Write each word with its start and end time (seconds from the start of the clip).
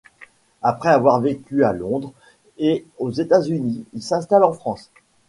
Après 0.63 0.89
avoir 0.89 1.19
vécu 1.21 1.63
à 1.63 1.73
Londres, 1.73 2.11
et 2.57 2.87
aux 2.97 3.11
États-Unis, 3.11 3.85
il 3.93 4.01
s’installe 4.01 4.43
en 4.43 4.51
France. 4.51 4.89